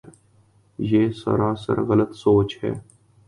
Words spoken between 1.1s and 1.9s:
سراسر